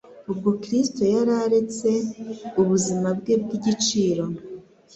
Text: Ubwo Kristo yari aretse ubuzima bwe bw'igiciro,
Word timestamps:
Ubwo 0.31 0.49
Kristo 0.61 1.01
yari 1.13 1.33
aretse 1.45 1.89
ubuzima 2.61 3.07
bwe 3.19 3.33
bw'igiciro, 3.43 4.23